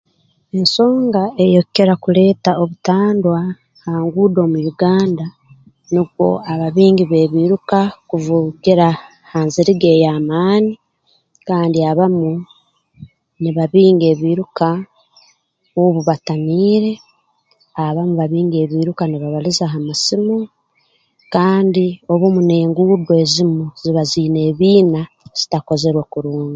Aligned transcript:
Ensonga 0.57 1.23
eyeekukira 1.43 1.93
kuleeta 2.03 2.51
obutandwa 2.61 3.39
ha 3.83 3.91
nguudo 4.03 4.41
mu 4.51 4.59
Uganda 4.71 5.25
nukwo 5.93 6.27
ababingi 6.51 7.03
b'ebiiruka 7.07 7.79
kubivugira 8.09 8.87
ha 9.31 9.39
nziriga 9.47 9.87
ey'amaani 9.95 10.73
kandi 11.47 11.77
abamu 11.91 12.29
nibabinga 13.41 14.05
ebiiruka 14.13 14.67
obu 15.83 15.99
batamiire 16.09 16.91
abamu 17.85 18.13
babinga 18.19 18.57
ebiiruka 18.65 19.03
nibabaliza 19.07 19.63
ha 19.71 19.79
masimu 19.87 20.37
kandi 21.33 21.85
obumu 22.11 22.39
n'enguudo 22.47 23.13
ezimu 23.23 23.63
ziba 23.81 24.01
ziine 24.11 24.39
ebiina 24.49 25.01
zitakozerwe 25.37 26.03
kurungi 26.13 26.49